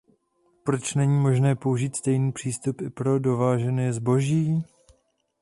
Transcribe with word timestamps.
Proč 0.63 0.93
není 0.95 1.19
možné 1.19 1.55
použít 1.55 1.95
stejný 1.95 2.31
přístup 2.31 2.81
i 2.81 2.89
pro 2.89 3.19
dovážené 3.19 3.93
zboží? 3.93 4.63